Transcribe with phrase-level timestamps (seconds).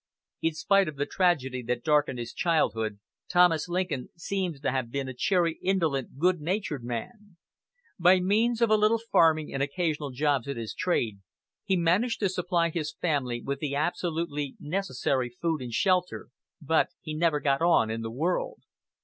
[0.41, 2.97] In spite of the tragedy that darkened his childhood,
[3.29, 7.37] Thomas Lincoln seems to have been a cheery, indolent, good natured man.
[7.99, 11.19] By means of a little farming and occasional jobs at his trade,
[11.63, 16.29] he managed to supply his family with the absolutely necessary food and shelter,
[16.59, 18.63] but he never got on in the world.